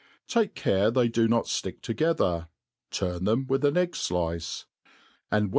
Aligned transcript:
Take 0.27 0.55
care 0.55 0.89
they 0.89 1.09
do 1.09 1.27
not 1.27 1.43
ftick 1.45 1.83
together, 1.83 2.47
turn 2.89 3.23
them 3.25 3.45
with 3.45 3.63
an 3.63 3.75
cgg 3.75 3.91
flice, 3.95 4.65
and 5.29 5.49
wheq. 5.49 5.49